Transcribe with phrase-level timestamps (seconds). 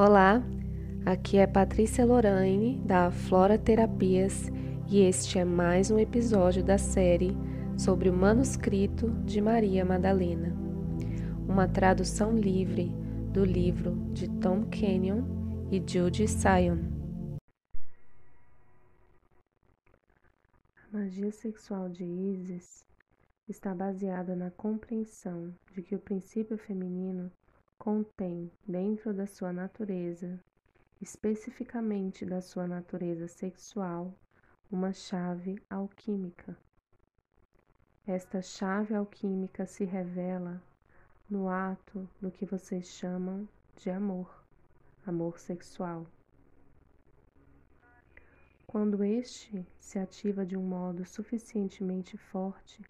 [0.00, 0.40] Olá,
[1.04, 4.44] aqui é Patrícia Lorraine da Flora Terapias
[4.88, 7.36] e este é mais um episódio da série
[7.76, 10.54] sobre o manuscrito de Maria Madalena,
[11.48, 12.92] uma tradução livre
[13.32, 15.24] do livro de Tom Kenyon
[15.68, 16.78] e Judy Sion.
[20.76, 22.86] A magia sexual de Isis
[23.48, 27.32] está baseada na compreensão de que o princípio feminino
[27.78, 30.38] contém dentro da sua natureza,
[31.00, 34.12] especificamente da sua natureza sexual,
[34.70, 36.58] uma chave alquímica.
[38.06, 40.62] Esta chave alquímica se revela
[41.30, 44.44] no ato do que vocês chamam de amor,
[45.06, 46.06] amor sexual.
[48.66, 52.82] Quando este se ativa de um modo suficientemente forte,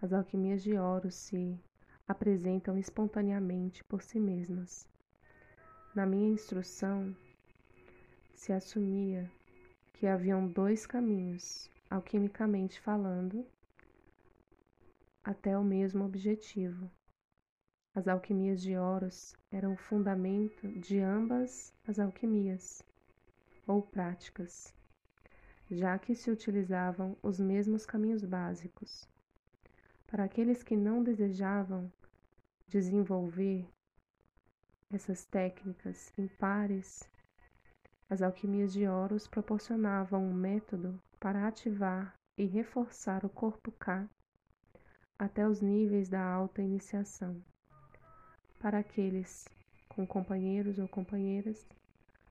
[0.00, 1.58] as alquimias de Horus se
[2.06, 4.88] apresentam espontaneamente por si mesmas.
[5.94, 7.16] Na minha instrução,
[8.34, 9.30] se assumia
[9.94, 13.46] que haviam dois caminhos, alquimicamente falando,
[15.22, 16.90] até o mesmo objetivo.
[17.94, 22.82] As alquimias de Horus eram o fundamento de ambas as alquimias,
[23.66, 24.74] ou práticas,
[25.70, 29.08] já que se utilizavam os mesmos caminhos básicos.
[30.14, 31.92] Para aqueles que não desejavam
[32.68, 33.68] desenvolver
[34.88, 37.02] essas técnicas em pares,
[38.08, 44.08] as alquimias de Horus proporcionavam um método para ativar e reforçar o corpo K
[45.18, 47.42] até os níveis da alta iniciação.
[48.60, 49.48] Para aqueles
[49.88, 51.66] com companheiros ou companheiras,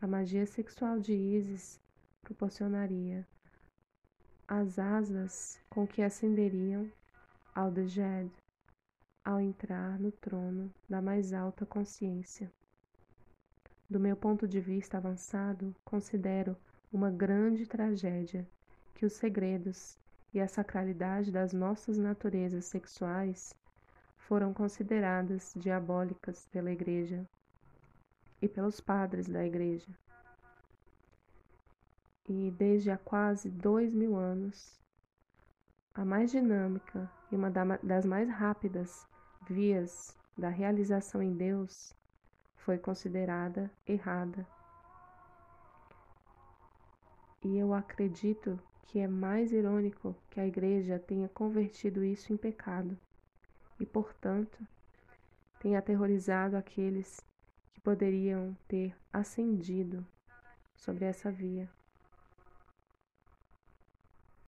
[0.00, 1.80] a magia sexual de Isis
[2.22, 3.26] proporcionaria
[4.46, 6.88] as asas com que ascenderiam
[7.54, 8.30] ao Dejed,
[9.24, 12.52] ao entrar no trono da mais alta consciência.
[13.88, 16.56] Do meu ponto de vista avançado, considero
[16.92, 18.46] uma grande tragédia
[18.94, 19.96] que os segredos
[20.32, 23.54] e a sacralidade das nossas naturezas sexuais
[24.16, 27.24] foram consideradas diabólicas pela Igreja
[28.42, 29.88] e pelos padres da Igreja.
[32.28, 34.83] E desde há quase dois mil anos,
[35.94, 39.06] a mais dinâmica e uma das mais rápidas
[39.48, 41.94] vias da realização em Deus
[42.56, 44.44] foi considerada errada.
[47.44, 52.98] E eu acredito que é mais irônico que a Igreja tenha convertido isso em pecado
[53.78, 54.66] e, portanto,
[55.60, 57.20] tenha aterrorizado aqueles
[57.72, 60.04] que poderiam ter ascendido
[60.74, 61.70] sobre essa via.